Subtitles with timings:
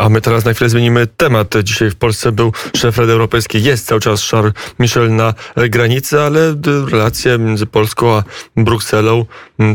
[0.00, 1.54] A my teraz na chwilę zmienimy temat.
[1.62, 6.54] Dzisiaj w Polsce był szef Rady Europejskiej, jest cały czas Charles Michel na granicy, ale
[6.90, 8.24] relacje między Polską a
[8.56, 9.24] Brukselą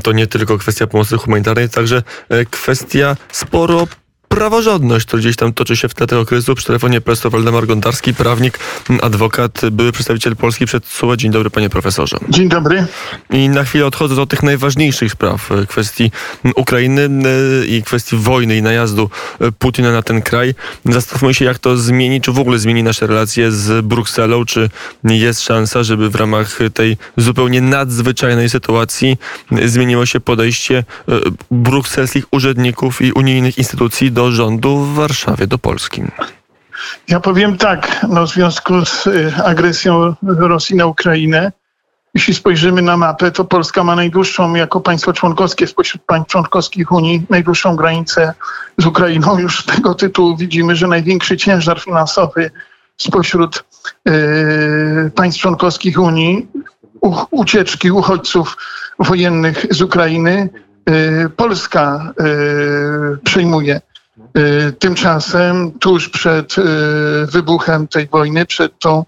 [0.04, 3.88] to nie tylko kwestia pomocy humanitarnej, także e, kwestia sporo
[4.36, 6.56] praworządność, który gdzieś tam toczy się w tle tego kryzysu.
[6.56, 8.60] Przy telefonie profesor Waldemar Gondarski, prawnik,
[9.02, 11.18] adwokat, były przedstawiciel Polski przed SUE.
[11.18, 12.18] Dzień dobry, panie profesorze.
[12.30, 12.86] Dzień dobry.
[13.30, 16.12] I na chwilę odchodzę do tych najważniejszych spraw, e, kwestii
[16.56, 20.56] Ukrainy e, i kwestii wojny i najazdu e, Putina na ten kraj.
[20.86, 24.70] Zastanówmy się, jak to zmieni, czy w ogóle zmieni nasze relacje z Brukselą, czy
[25.04, 29.18] jest szansa, żeby w ramach tej zupełnie nadzwyczajnej sytuacji
[29.66, 30.84] zmieniło się podejście
[31.52, 36.04] brukselskich urzędników i unijnych instytucji do do rządu w Warszawie, do Polski?
[37.08, 41.52] Ja powiem tak, no w związku z y, agresją Rosji na Ukrainę,
[42.14, 47.26] jeśli spojrzymy na mapę, to Polska ma najdłuższą, jako państwo członkowskie spośród państw członkowskich Unii,
[47.30, 48.34] najdłuższą granicę
[48.78, 49.40] z Ukrainą.
[49.40, 52.52] Już z tego tytułu widzimy, że największy ciężar finansowy
[52.98, 53.64] spośród
[54.10, 56.48] y, państw członkowskich Unii,
[57.02, 58.58] u, ucieczki uchodźców
[59.00, 60.50] wojennych z Ukrainy,
[60.90, 62.14] y, Polska
[63.16, 63.82] y, przejmuje.
[64.38, 66.64] Y, tymczasem tuż przed y,
[67.28, 69.06] wybuchem tej wojny, przed tą,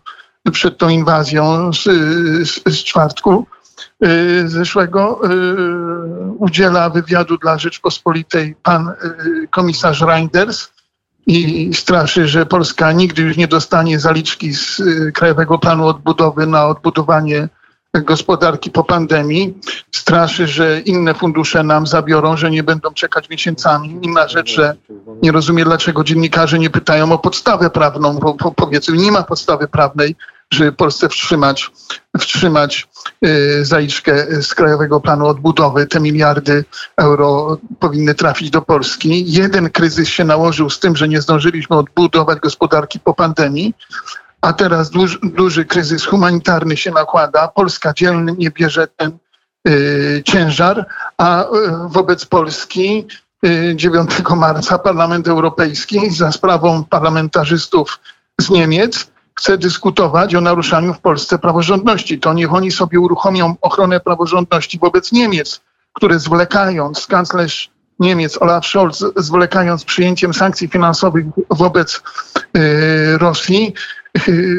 [0.52, 1.84] przed tą inwazją z,
[2.50, 3.46] z, z czwartku
[4.06, 5.22] y, zeszłego
[6.38, 8.92] udziela wywiadu dla Rzeczpospolitej pan
[9.52, 10.72] komisarz Reinders
[11.28, 14.82] i straszy, że Polska nigdy już nie dostanie zaliczki z
[15.14, 17.50] Krajowego Planu Odbudowy na odbudowanie
[18.02, 19.58] gospodarki po pandemii.
[19.92, 24.00] Straszy, że inne fundusze nam zabiorą, że nie będą czekać miesiącami.
[24.02, 24.76] Inna rzecz, że
[25.24, 29.68] nie rozumie, dlaczego dziennikarze nie pytają o podstawę prawną, bo, bo powiedzmy, nie ma podstawy
[29.68, 30.16] prawnej,
[30.52, 31.72] żeby Polsce wstrzymać,
[32.20, 32.88] wstrzymać
[33.22, 35.88] yy, zaliczkę z Krajowego Planu Odbudowy.
[35.88, 36.66] Te miliardy
[36.98, 39.32] euro powinny trafić do Polski.
[39.32, 43.74] Jeden kryzys się nałożył z tym, że nie zdążyliśmy odbudować gospodarki po pandemii,
[44.46, 47.48] a teraz duży, duży kryzys humanitarny się nakłada.
[47.48, 49.18] Polska dzielnie bierze ten
[49.68, 50.86] y, ciężar,
[51.18, 51.48] a y,
[51.90, 53.08] wobec Polski
[53.76, 58.00] 9 y, marca Parlament Europejski za sprawą parlamentarzystów
[58.42, 62.20] z Niemiec chce dyskutować o naruszaniu w Polsce praworządności.
[62.20, 65.62] To niech oni sobie uruchomią ochronę praworządności wobec Niemiec,
[65.94, 67.70] które zwlekając, kanclerz
[68.00, 72.02] Niemiec Olaf Scholz zwlekając przyjęciem sankcji finansowych wobec
[72.58, 73.74] y, Rosji,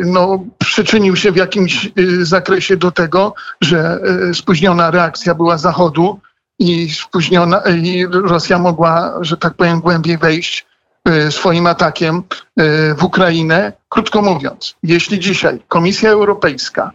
[0.05, 4.00] no, przyczynił się w jakimś y, zakresie do tego, że
[4.34, 6.21] spóźniona reakcja była Zachodu
[6.59, 10.66] i spóźniona, i Rosja mogła, że tak powiem, głębiej wejść
[11.31, 12.22] swoim atakiem
[12.97, 13.72] w Ukrainę.
[13.89, 16.93] Krótko mówiąc, jeśli dzisiaj Komisja Europejska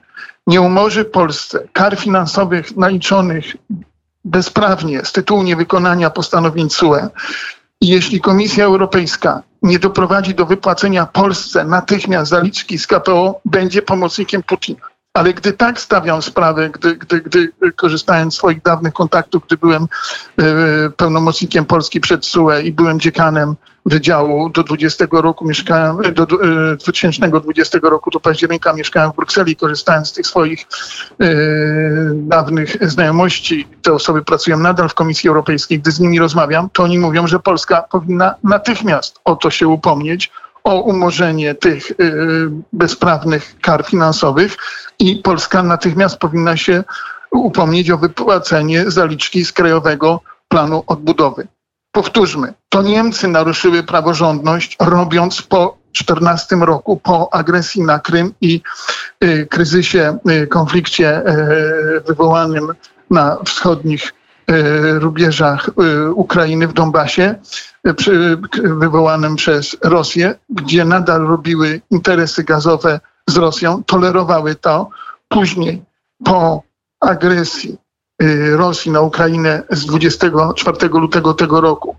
[0.48, 3.46] nie umorzy Polsce kar finansowych naliczonych
[4.26, 7.10] bezprawnie z tytułu niewykonania postanowień CUE
[7.81, 14.91] jeśli Komisja Europejska nie doprowadzi do wypłacenia Polsce natychmiast zaliczki z KPO, będzie pomocnikiem Putina.
[15.14, 19.84] Ale gdy tak stawiam sprawę, gdy, gdy, gdy korzystając z swoich dawnych kontaktów, gdy byłem
[19.84, 23.56] e, pełnomocnikiem Polski przed SUE i byłem dziekanem
[23.86, 30.08] wydziału do 20 roku mieszkałem, do 2020 e, roku do października mieszkałem w Brukseli, korzystając
[30.08, 30.68] z tych swoich
[31.22, 31.28] e,
[32.14, 33.68] dawnych znajomości.
[33.82, 35.80] Te osoby pracują nadal w Komisji Europejskiej.
[35.80, 40.32] Gdy z nimi rozmawiam, to oni mówią, że Polska powinna natychmiast o to się upomnieć,
[40.64, 41.96] o umorzenie tych y,
[42.74, 44.58] bezprawnych kar finansowych
[45.00, 46.84] i Polska natychmiast powinna się
[47.32, 51.48] upomnieć o wypłacenie zaliczki z Krajowego Planu Odbudowy.
[51.92, 58.62] Powtórzmy, to Niemcy naruszyły praworządność, robiąc po 14 roku, po agresji na Krym i
[59.24, 61.22] y, kryzysie, y, konflikcie
[62.08, 62.68] wywołanym
[63.10, 64.14] na wschodnich
[65.00, 65.70] rubieżach
[66.16, 67.36] Ukrainy w Donbasie,
[67.98, 74.90] przy, wywołanym przez Rosję, gdzie nadal robiły interesy gazowe z Rosją, tolerowały to.
[75.30, 75.84] Później
[76.24, 76.64] po
[77.00, 77.78] agresji
[78.56, 81.96] Rosji na Ukrainę z 24 lutego tego roku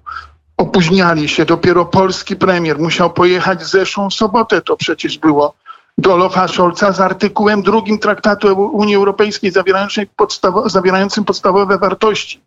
[0.57, 1.45] opóźniali się.
[1.45, 5.55] Dopiero polski premier musiał pojechać zeszłą sobotę, to przecież było,
[5.99, 9.53] do Olofa Scholza z artykułem drugim Traktatu Unii Europejskiej
[10.67, 12.41] zawierającym podstawowe wartości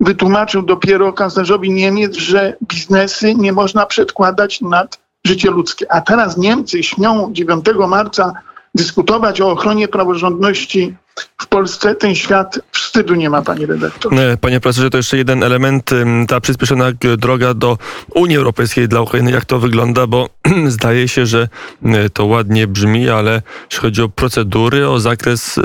[0.00, 5.92] wytłumaczył dopiero kanclerzowi Niemiec, że biznesy nie można przedkładać nad życie ludzkie.
[5.92, 8.32] A teraz Niemcy śmią 9 marca
[8.74, 10.94] dyskutować o ochronie praworządności
[11.38, 14.14] w Polsce, ten świat wstydu nie ma, panie redaktor.
[14.14, 15.90] E, Panie profesorze, to jeszcze jeden element,
[16.28, 16.84] ta przyspieszona
[17.18, 17.78] droga do
[18.14, 19.30] Unii Europejskiej dla Ukrainy.
[19.30, 20.06] Jak to wygląda?
[20.06, 20.28] Bo
[20.66, 21.48] zdaje się, że
[21.84, 25.62] y, to ładnie brzmi, ale jeśli chodzi o procedury, o zakres y,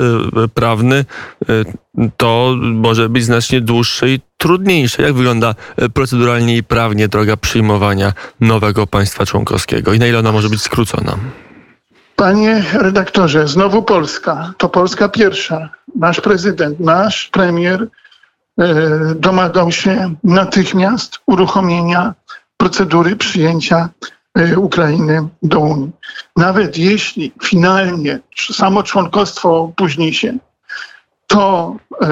[0.54, 1.04] prawny,
[2.16, 5.02] to może być znacznie dłuższe i trudniejsze.
[5.02, 5.54] Jak wygląda
[5.94, 11.18] proceduralnie i prawnie droga przyjmowania nowego państwa członkowskiego i na ile ona może być skrócona?
[12.16, 14.52] Panie redaktorze, znowu Polska.
[14.58, 15.68] To Polska pierwsza.
[15.96, 17.86] Nasz prezydent, nasz premier
[18.58, 18.66] e,
[19.14, 22.14] domagał się natychmiast uruchomienia
[22.56, 23.88] procedury przyjęcia
[24.34, 25.90] e, Ukrainy do Unii.
[26.36, 28.20] Nawet jeśli finalnie
[28.52, 30.38] samo członkostwo opóźni się,
[31.26, 32.06] to e,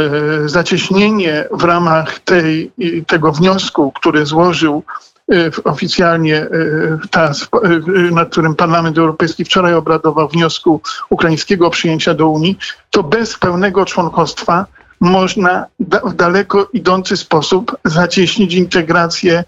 [0.48, 2.72] zacieśnienie w ramach tej,
[3.06, 4.82] tego wniosku, który złożył
[5.64, 6.48] oficjalnie e,
[7.10, 7.68] TAS, e,
[8.14, 10.80] nad którym Parlament Europejski wczoraj obradował wniosku
[11.10, 12.58] ukraińskiego przyjęcia do Unii,
[12.90, 14.66] to bez pełnego członkostwa
[15.00, 19.44] można w daleko idący sposób zacieśnić integrację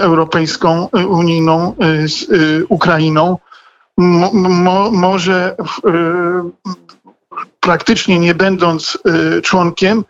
[0.00, 1.74] europejską, unijną
[2.06, 2.26] z
[2.68, 3.38] Ukrainą.
[3.96, 5.56] Mo, mo, może
[7.60, 8.98] praktycznie nie będąc
[9.36, 10.04] y, członkiem,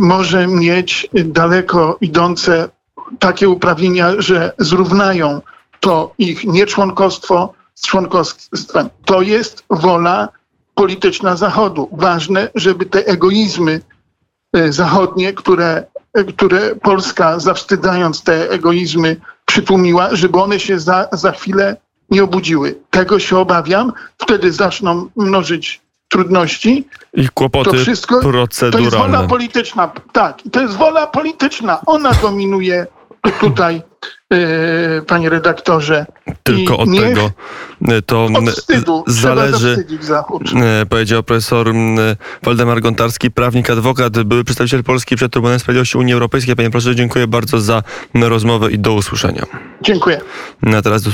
[0.00, 2.68] może mieć daleko idące
[3.18, 5.40] takie uprawnienia, że zrównają
[5.80, 8.90] to ich nieczłonkostwo z członkostwem.
[9.04, 10.28] To jest wola
[10.74, 11.88] polityczna Zachodu.
[11.92, 13.80] Ważne, żeby te egoizmy
[14.56, 15.84] y, zachodnie, które,
[16.36, 19.16] które Polska zawstydzając te egoizmy
[19.46, 21.76] przytłumiła, żeby one się za, za chwilę
[22.10, 22.74] nie obudziły.
[22.90, 23.92] Tego się obawiam.
[24.18, 26.88] Wtedy zaczną mnożyć trudności.
[27.14, 29.28] I kłopoty To wszystko to jest wola proceduralne.
[29.28, 29.90] polityczna.
[30.12, 31.80] Tak, to jest wola polityczna.
[31.86, 32.86] Ona dominuje
[33.40, 33.82] tutaj,
[34.32, 36.06] e, panie redaktorze.
[36.42, 37.30] Tylko I od tego
[37.92, 39.86] y, to Od wstydu zależy.
[40.82, 41.72] E, powiedział profesor
[42.42, 46.56] Waldemar Gontarski, prawnik, adwokat, były przedstawiciel Polski przed Trybunałem Sprawiedliwości Unii Europejskiej.
[46.56, 47.82] Panie profesorze, dziękuję bardzo za
[48.14, 49.46] rozmowę i do usłyszenia.
[49.82, 50.20] Dziękuję.
[50.76, 51.08] A teraz do